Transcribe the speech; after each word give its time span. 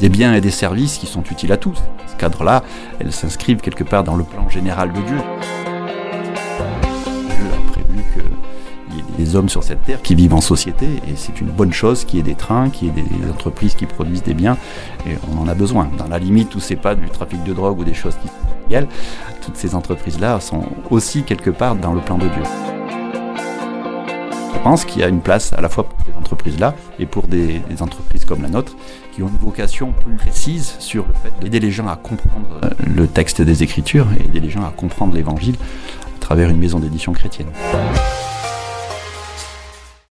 des 0.00 0.08
biens 0.08 0.34
et 0.34 0.40
des 0.40 0.50
services 0.50 0.98
qui 0.98 1.06
sont 1.06 1.22
utiles 1.24 1.52
à 1.52 1.56
tous. 1.56 1.78
Ce 2.06 2.16
cadre-là, 2.16 2.62
elles 2.98 3.12
s'inscrivent 3.12 3.60
quelque 3.60 3.84
part 3.84 4.02
dans 4.02 4.16
le 4.16 4.24
plan 4.24 4.48
général 4.48 4.92
de 4.92 5.00
Dieu. 5.00 5.18
Dieu 7.28 7.46
a 7.52 7.72
prévu 7.72 8.04
qu'il 8.14 8.96
y 8.96 9.00
ait 9.00 9.16
des 9.18 9.36
hommes 9.36 9.48
sur 9.48 9.62
cette 9.62 9.84
terre 9.84 10.02
qui 10.02 10.14
vivent 10.14 10.34
en 10.34 10.40
société, 10.40 10.86
et 11.06 11.16
c'est 11.16 11.40
une 11.40 11.48
bonne 11.48 11.72
chose 11.72 12.04
qu'il 12.04 12.18
y 12.18 12.20
ait 12.20 12.24
des 12.24 12.34
trains, 12.34 12.70
qu'il 12.70 12.88
y 12.88 12.90
ait 12.90 13.02
des 13.02 13.30
entreprises 13.30 13.74
qui 13.74 13.86
produisent 13.86 14.22
des 14.22 14.34
biens, 14.34 14.56
et 15.06 15.16
on 15.32 15.40
en 15.40 15.48
a 15.48 15.54
besoin. 15.54 15.88
Dans 15.98 16.08
la 16.08 16.18
limite 16.18 16.54
où 16.54 16.60
c'est 16.60 16.76
pas 16.76 16.94
du 16.94 17.08
trafic 17.10 17.44
de 17.44 17.52
drogue 17.52 17.78
ou 17.78 17.84
des 17.84 17.94
choses 17.94 18.16
qui 18.22 18.28
sont 18.28 18.86
toutes 19.42 19.56
ces 19.56 19.74
entreprises-là 19.74 20.38
sont 20.40 20.62
aussi 20.90 21.24
quelque 21.24 21.50
part 21.50 21.74
dans 21.74 21.92
le 21.92 22.00
plan 22.00 22.18
de 22.18 22.28
Dieu. 22.28 22.69
Je 24.60 24.64
pense 24.64 24.84
qu'il 24.84 25.00
y 25.00 25.04
a 25.04 25.08
une 25.08 25.22
place 25.22 25.54
à 25.54 25.62
la 25.62 25.70
fois 25.70 25.84
pour 25.84 25.98
ces 26.04 26.14
entreprises-là 26.14 26.74
et 26.98 27.06
pour 27.06 27.26
des, 27.26 27.60
des, 27.60 27.80
entreprises 27.80 28.26
comme 28.26 28.42
la 28.42 28.50
nôtre 28.50 28.76
qui 29.10 29.22
ont 29.22 29.28
une 29.28 29.38
vocation 29.38 29.92
plus 29.92 30.16
précise 30.16 30.76
sur 30.78 31.06
le 31.06 31.14
fait 31.14 31.32
d'aider 31.40 31.60
les 31.60 31.70
gens 31.70 31.88
à 31.88 31.96
comprendre 31.96 32.46
le 32.86 33.06
texte 33.06 33.40
des 33.40 33.62
Écritures 33.62 34.06
et 34.18 34.26
aider 34.26 34.38
les 34.38 34.50
gens 34.50 34.62
à 34.62 34.70
comprendre 34.70 35.14
l'Évangile 35.14 35.56
à 36.14 36.20
travers 36.20 36.50
une 36.50 36.58
maison 36.58 36.78
d'édition 36.78 37.14
chrétienne. 37.14 37.48